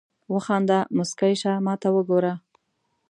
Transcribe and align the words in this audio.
وخانده 0.33 0.79
مسکی 0.97 1.33
شه 1.41 1.53
ماته 1.65 1.89
وګوره 1.95 2.33